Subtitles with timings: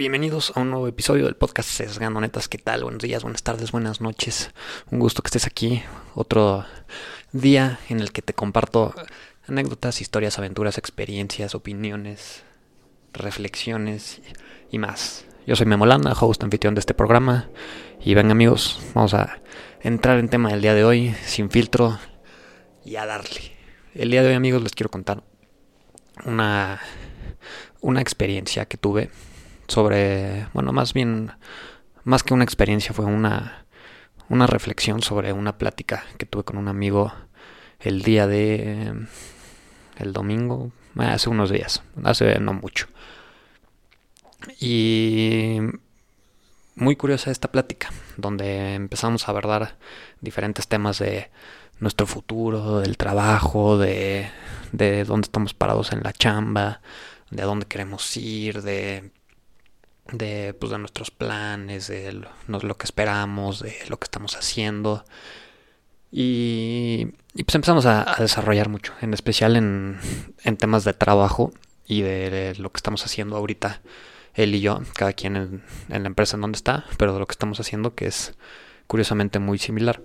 [0.00, 2.48] Bienvenidos a un nuevo episodio del podcast Sesgando Netas.
[2.48, 2.84] ¿Qué tal?
[2.84, 4.50] Buenos días, buenas tardes, buenas noches.
[4.90, 5.82] Un gusto que estés aquí.
[6.14, 6.64] Otro
[7.32, 8.94] día en el que te comparto
[9.46, 12.44] anécdotas, historias, aventuras, experiencias, opiniones,
[13.12, 14.22] reflexiones
[14.70, 15.26] y más.
[15.46, 17.50] Yo soy Memolanda, host anfitrión de este programa.
[18.02, 19.42] Y ven amigos, vamos a
[19.82, 21.98] entrar en tema del día de hoy, sin filtro
[22.86, 23.52] y a darle.
[23.92, 25.22] El día de hoy amigos les quiero contar
[26.24, 26.80] una,
[27.82, 29.10] una experiencia que tuve
[29.70, 31.32] sobre, bueno, más bien,
[32.04, 33.66] más que una experiencia, fue una,
[34.28, 37.12] una reflexión sobre una plática que tuve con un amigo
[37.80, 39.06] el día de,
[39.96, 42.86] el domingo, hace unos días, hace no mucho.
[44.58, 45.58] Y
[46.74, 49.76] muy curiosa esta plática, donde empezamos a abordar
[50.20, 51.30] diferentes temas de
[51.78, 54.30] nuestro futuro, del trabajo, de,
[54.72, 56.80] de dónde estamos parados en la chamba,
[57.30, 59.10] de dónde queremos ir, de
[60.12, 65.04] de, pues, de nuestros planes, de lo, que esperamos, de lo que estamos haciendo.
[66.12, 69.98] Y, pues empezamos a, desarrollar mucho, en especial en,
[70.44, 71.52] en temas de trabajo
[71.86, 73.80] y de, lo que estamos haciendo ahorita,
[74.34, 77.26] él y yo, cada quien en, en la empresa en donde está, pero de lo
[77.26, 78.34] que estamos haciendo que es
[78.86, 80.02] curiosamente muy similar.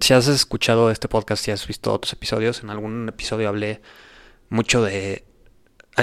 [0.00, 3.82] Si has escuchado este podcast, si has visto otros episodios, en algún episodio hablé
[4.48, 5.24] mucho de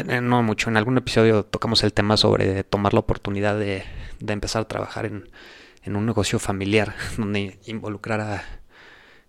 [0.03, 3.83] no mucho, en algún episodio tocamos el tema sobre tomar la oportunidad de,
[4.19, 5.29] empezar a trabajar en,
[5.95, 8.43] un negocio familiar, donde involucrar a,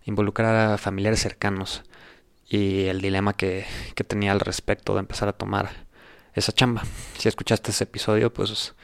[0.05, 1.83] involucrar a familiares cercanos
[2.49, 5.71] y el dilema que, que tenía al respecto de empezar a tomar
[6.35, 6.83] esa chamba.
[7.19, 8.75] Si escuchaste ese episodio, pues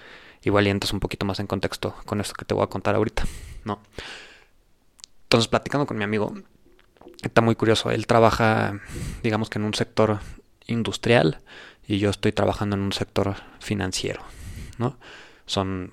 [0.42, 3.24] igual entras un poquito más en contexto con esto que te voy a contar ahorita,
[3.64, 3.80] ¿no?
[5.24, 6.34] Entonces, platicando con mi amigo,
[7.22, 7.90] está muy curioso.
[7.90, 8.80] Él trabaja,
[9.22, 10.20] digamos que en un sector
[10.66, 11.40] industrial
[11.86, 14.22] y yo estoy trabajando en un sector financiero,
[14.78, 14.96] ¿no?
[15.46, 15.92] Son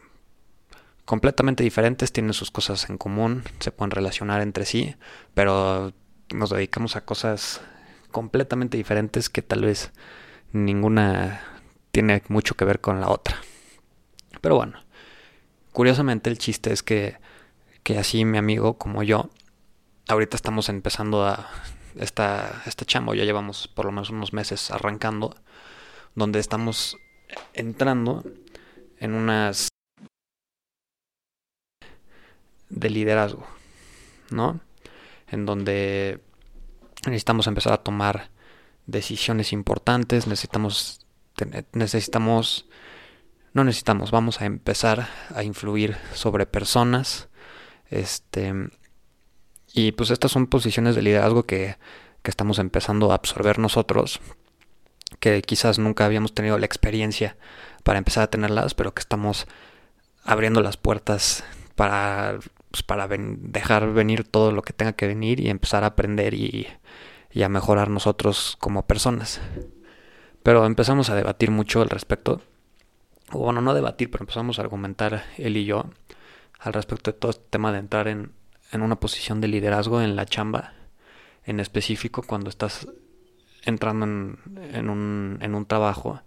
[1.06, 4.96] completamente diferentes, tienen sus cosas en común, se pueden relacionar entre sí,
[5.34, 5.94] pero
[6.34, 7.62] nos dedicamos a cosas
[8.12, 9.91] completamente diferentes que tal vez
[10.53, 11.41] ninguna
[11.91, 13.38] tiene mucho que ver con la otra.
[14.40, 14.79] Pero bueno,
[15.72, 17.18] curiosamente el chiste es que,
[17.84, 19.29] que así mi amigo como yo,
[20.08, 21.50] ahorita estamos empezando a
[21.96, 25.35] esta, esta chamba, ya llevamos por lo menos unos meses arrancando,
[26.16, 26.97] donde estamos
[27.53, 28.23] entrando
[28.99, 29.69] en unas
[32.69, 33.45] de liderazgo,
[34.29, 34.59] ¿no?
[35.27, 36.22] En donde
[37.05, 38.29] necesitamos empezar a tomar
[38.85, 41.05] decisiones importantes, necesitamos
[41.73, 42.67] necesitamos
[43.53, 47.28] no necesitamos, vamos a empezar a influir sobre personas,
[47.89, 48.53] este
[49.73, 51.78] y pues estas son posiciones de liderazgo que,
[52.22, 54.19] que estamos empezando a absorber nosotros,
[55.21, 57.37] que quizás nunca habíamos tenido la experiencia
[57.83, 59.47] para empezar a tenerlas, pero que estamos
[60.25, 61.45] abriendo las puertas
[61.75, 62.39] para,
[62.71, 66.67] pues, para dejar venir todo lo que tenga que venir y empezar a aprender y,
[67.31, 69.39] y, a mejorar nosotros como personas.
[70.41, 72.41] Pero empezamos a debatir mucho al respecto.
[73.31, 75.85] O bueno, no debatir, pero empezamos a argumentar él y yo
[76.59, 78.31] al respecto de todo este tema de entrar en,
[78.71, 80.73] en una posición de liderazgo en la chamba,
[81.45, 82.87] en específico cuando estás
[83.63, 86.22] entrando en, un, en un trabajo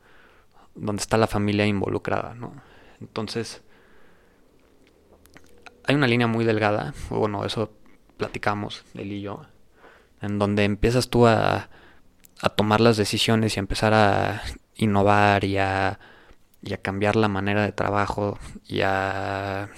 [0.75, 2.55] donde está la familia involucrada, ¿no?
[3.01, 3.63] Entonces,
[5.87, 7.73] hay una línea muy delgada, bueno, eso
[8.17, 9.43] platicamos, él y yo,
[10.21, 11.69] en donde empiezas tú a,
[12.41, 14.43] a tomar las decisiones y a empezar a
[14.77, 15.99] innovar y a,
[16.63, 19.69] y a cambiar la manera de trabajo y a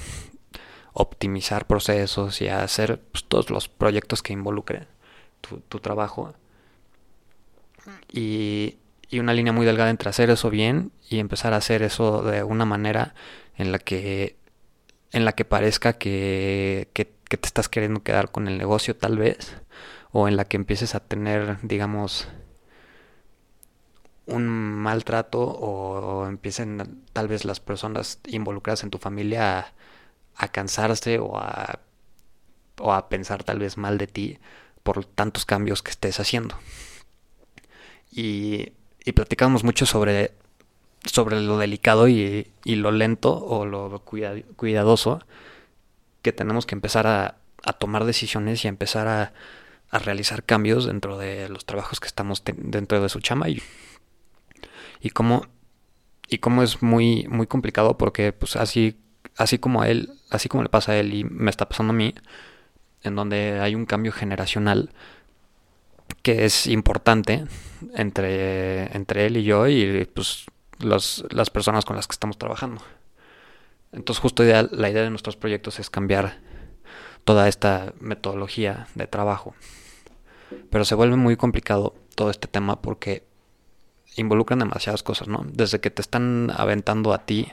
[0.93, 4.87] optimizar procesos y hacer pues, todos los proyectos que involucren
[5.69, 6.34] tu, trabajo.
[8.13, 8.79] Y,
[9.11, 12.43] y, una línea muy delgada entre hacer eso bien y empezar a hacer eso de
[12.43, 13.15] una manera
[13.56, 14.37] en la que
[15.12, 19.19] en la que parezca que, que, que te estás queriendo quedar con el negocio tal
[19.19, 19.56] vez
[20.12, 22.29] o en la que empieces a tener digamos
[24.27, 29.73] un maltrato o empiecen tal vez las personas involucradas en tu familia a,
[30.37, 31.81] a cansarse o a,
[32.79, 34.39] o a pensar tal vez mal de ti
[34.82, 36.56] por tantos cambios que estés haciendo.
[38.17, 38.73] Y,
[39.05, 40.33] y platicamos mucho sobre,
[41.05, 45.21] sobre lo delicado y, y lo lento o lo cuidadoso
[46.23, 49.33] que tenemos que empezar a, a tomar decisiones y a empezar a,
[49.91, 53.63] a, realizar cambios dentro de los trabajos que estamos dentro de su chama y,
[55.01, 55.47] y cómo
[56.29, 58.97] y cómo es muy muy complicado porque pues así
[59.37, 62.15] así como él, así como le pasa a él y me está pasando a mí,
[63.03, 64.91] en donde hay un cambio generacional
[66.26, 67.44] que es importante
[67.94, 70.44] entre, entre él y yo y pues
[70.81, 72.82] las personas con las que estamos trabajando.
[73.93, 76.40] Entonces justo la idea de nuestros proyectos es cambiar
[77.23, 79.55] toda esta metodología de trabajo.
[80.69, 83.22] Pero se vuelve muy complicado todo este tema porque
[84.17, 85.46] involucran demasiadas cosas, ¿no?
[85.46, 87.52] Desde que te están aventando a ti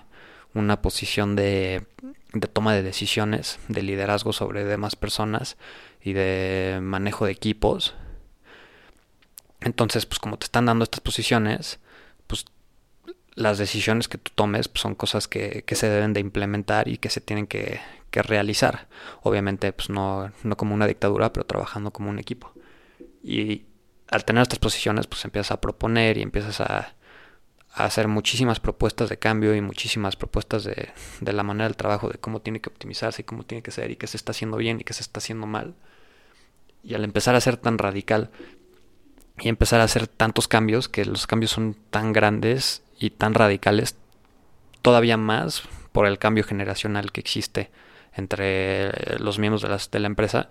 [0.56, 1.86] una posición de,
[2.34, 5.58] de toma de decisiones, de liderazgo sobre demás personas
[6.02, 7.94] y de manejo de equipos.
[9.64, 11.80] Entonces, pues como te están dando estas posiciones,
[12.28, 12.46] pues
[13.36, 16.98] las decisiones que tú tomes pues, son cosas que, que, se deben de implementar y
[16.98, 17.80] que se tienen que,
[18.12, 18.88] que realizar.
[19.24, 22.54] Obviamente, pues no, no como una dictadura, pero trabajando como un equipo.
[23.24, 23.64] Y
[24.10, 26.96] al tener estas posiciones, pues empiezas a proponer y empiezas a,
[27.76, 30.90] hacer muchísimas propuestas de cambio y muchísimas propuestas de,
[31.22, 33.90] de, la manera del trabajo, de cómo tiene que optimizarse y cómo tiene que ser
[33.90, 35.74] y qué se está haciendo bien y qué se está haciendo mal.
[36.84, 38.30] Y al empezar a ser tan radical
[39.40, 43.96] y empezar a hacer tantos cambios, que los cambios son tan grandes y tan radicales,
[44.82, 47.72] todavía más por el cambio generacional que existe
[48.16, 50.50] entre los miembros de, las, de la empresa,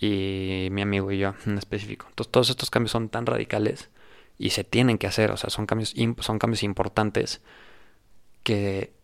[0.00, 2.06] y mi amigo y yo en específico.
[2.08, 3.90] Entonces todos estos cambios son tan radicales
[4.38, 7.42] y se tienen que hacer, o sea, son cambios, son cambios importantes
[8.42, 8.94] que,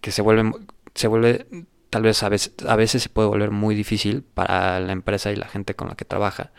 [0.00, 0.54] que se vuelven,
[0.94, 1.46] se vuelve,
[1.90, 5.36] tal vez a, veces a veces se puede volver muy difícil para la empresa y
[5.36, 6.52] la gente con la que trabaja,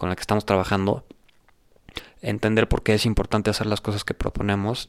[0.00, 1.04] con la que estamos trabajando,
[2.22, 4.88] entender por qué es importante hacer las cosas que proponemos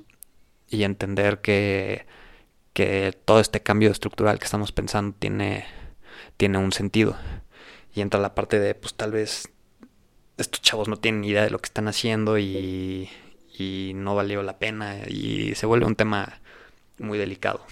[0.69, 2.05] y entender que,
[2.71, 5.65] que todo este cambio estructural que estamos pensando tiene
[6.37, 7.17] tiene un sentido.
[7.93, 9.49] Y entra la parte de, pues tal vez
[10.37, 13.09] estos chavos no tienen idea de lo que están haciendo y,
[13.59, 16.39] y no valió la pena y se vuelve un tema
[16.99, 17.65] muy delicado.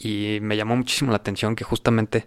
[0.00, 2.26] Y me llamó muchísimo la atención que justamente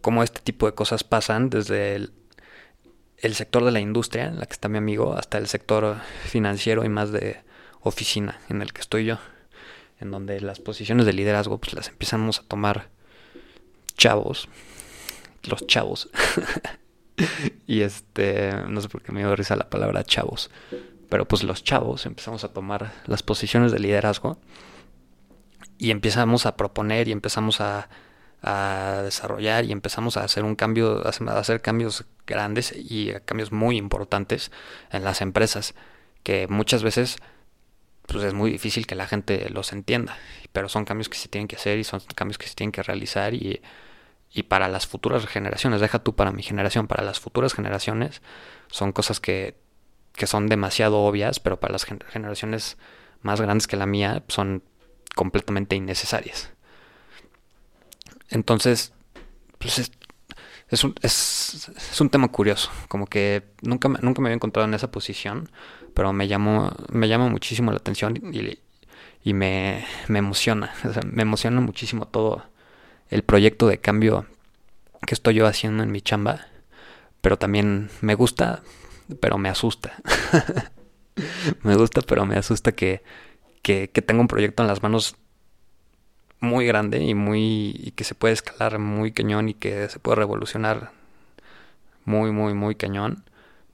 [0.00, 2.12] como este tipo de cosas pasan desde el,
[3.22, 6.84] el sector de la industria, en la que está mi amigo, hasta el sector financiero
[6.84, 7.40] y más de
[7.80, 9.18] oficina, en el que estoy yo,
[10.00, 12.88] en donde las posiciones de liderazgo pues las empezamos a tomar
[13.96, 14.48] chavos,
[15.44, 16.10] los chavos.
[17.66, 20.50] y este, no sé por qué me dio risa la palabra chavos,
[21.08, 24.38] pero pues los chavos empezamos a tomar las posiciones de liderazgo
[25.78, 27.88] y empezamos a proponer y empezamos a,
[28.42, 33.76] a desarrollar y empezamos a hacer un cambio, a hacer cambios grandes y cambios muy
[33.76, 34.50] importantes
[34.90, 35.74] en las empresas
[36.22, 37.18] que muchas veces
[38.06, 40.16] pues es muy difícil que la gente los entienda,
[40.52, 42.82] pero son cambios que se tienen que hacer y son cambios que se tienen que
[42.82, 43.62] realizar y,
[44.32, 48.22] y para las futuras generaciones, deja tú para mi generación, para las futuras generaciones
[48.70, 49.56] son cosas que,
[50.14, 52.76] que son demasiado obvias, pero para las generaciones
[53.20, 54.62] más grandes que la mía son
[55.14, 56.51] completamente innecesarias.
[58.32, 58.92] Entonces,
[59.58, 59.90] pues
[60.68, 64.74] es, un, es, es, un tema curioso, como que nunca, nunca me había encontrado en
[64.74, 65.48] esa posición
[65.94, 68.16] pero me llamó, me llama muchísimo la atención
[69.24, 70.72] y, me, me emociona,
[71.06, 72.44] me emociona muchísimo todo
[73.10, 74.26] el proyecto de cambio
[75.06, 76.46] que estoy yo haciendo en mi chamba,
[77.20, 78.62] pero también me gusta,
[79.20, 79.94] pero me asusta.
[81.62, 83.02] me gusta, pero me asusta que,
[83.62, 85.16] que, que tenga un proyecto en las manos
[86.42, 90.16] muy grande y muy y que se puede escalar muy cañón y que se puede
[90.16, 90.92] revolucionar
[92.04, 93.24] muy muy muy cañón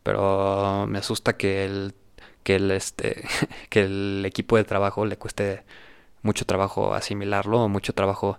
[0.02, 1.94] pero me asusta que el
[2.44, 3.24] que el, este,
[3.70, 5.64] que el equipo de trabajo le cueste
[6.22, 8.38] mucho trabajo asimilarlo mucho trabajo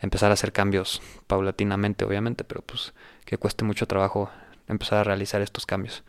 [0.00, 2.92] empezar a hacer cambios paulatinamente, obviamente, pero pues
[3.24, 4.30] que cueste mucho trabajo
[4.68, 6.02] empezar a realizar estos cambios.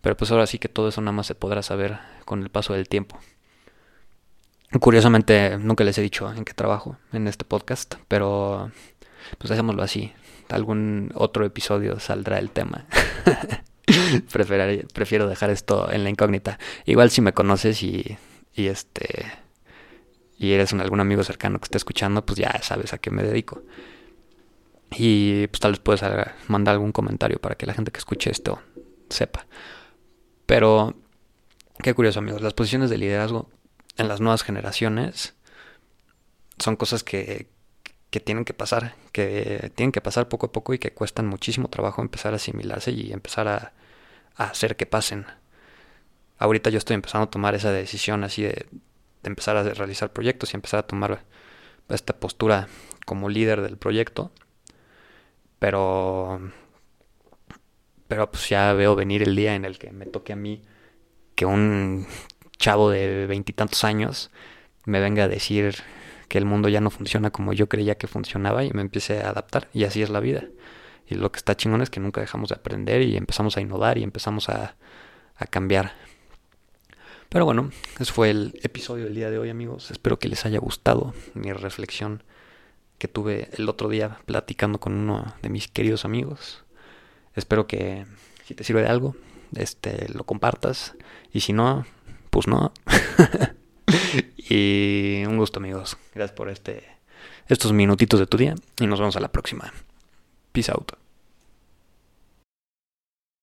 [0.00, 2.74] Pero pues ahora sí que todo eso nada más se podrá saber con el paso
[2.74, 3.18] del tiempo.
[4.80, 8.70] Curiosamente, nunca les he dicho en qué trabajo en este podcast, pero
[9.38, 10.12] pues hacémoslo así.
[10.50, 12.86] Algún otro episodio saldrá el tema.
[14.92, 16.58] prefiero dejar esto en la incógnita.
[16.84, 18.18] Igual si me conoces y,
[18.54, 19.26] y este
[20.38, 23.22] y eres un, algún amigo cercano que esté escuchando, pues ya sabes a qué me
[23.22, 23.62] dedico.
[24.96, 26.02] Y pues tal vez puedes
[26.46, 28.62] mandar algún comentario para que la gente que escuche esto
[29.10, 29.46] sepa.
[30.46, 30.94] Pero
[31.82, 33.50] qué curioso, amigos, las posiciones de liderazgo
[33.98, 35.34] en las nuevas generaciones
[36.58, 37.48] son cosas que,
[38.10, 41.68] que tienen que pasar, que tienen que pasar poco a poco y que cuestan muchísimo
[41.68, 43.72] trabajo empezar a asimilarse y empezar a,
[44.36, 45.26] hacer que pasen.
[46.38, 48.66] Ahorita yo estoy empezando a tomar esa decisión así de,
[49.22, 51.24] de empezar a realizar proyectos y empezar a tomar
[51.88, 52.68] esta postura
[53.04, 54.32] como líder del proyecto.
[55.58, 56.40] Pero
[58.08, 60.62] pero pues ya veo venir el día en el que me toque a mí
[61.34, 62.06] que un
[62.58, 64.30] chavo de veintitantos años
[64.84, 65.76] me venga a decir
[66.28, 69.30] que el mundo ya no funciona como yo creía que funcionaba y me empiece a
[69.30, 69.68] adaptar.
[69.72, 70.44] Y así es la vida.
[71.08, 73.98] Y lo que está chingón es que nunca dejamos de aprender y empezamos a innovar
[73.98, 74.76] y empezamos a,
[75.50, 75.92] cambiar.
[77.28, 79.90] Pero bueno, ese fue el episodio del día de hoy amigos.
[79.90, 82.24] Espero que les haya gustado mi reflexión
[82.98, 86.64] que tuve el otro día platicando con uno de mis queridos amigos.
[87.36, 88.04] Espero que
[88.44, 89.14] si te sirve de algo,
[89.54, 90.96] este lo compartas
[91.32, 91.86] y si no,
[92.30, 92.72] pues no.
[94.36, 95.96] y un gusto amigos.
[96.14, 96.84] Gracias por este
[97.48, 99.72] estos minutitos de tu día y nos vemos a la próxima.
[100.52, 100.92] Peace out.